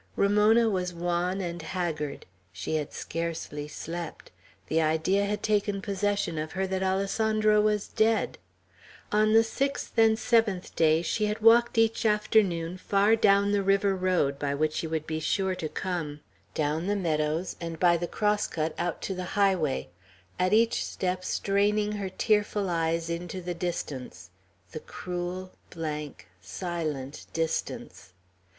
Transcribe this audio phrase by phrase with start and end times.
[0.15, 2.25] Ramona was wan and haggard.
[2.51, 4.31] She had scarcely slept.
[4.65, 8.39] The idea had taken possession of her that Alessandro was dead.
[9.11, 13.95] On the sixth and seventh days she had walked each afternoon far down the river
[13.95, 16.21] road, by which he would be sure to come;
[16.55, 19.87] down the meadows, and by the cross cut, out to the highway;
[20.39, 24.31] at each step straining her tearful eyes into the distance,
[24.71, 28.13] the cruel, blank, silent distance.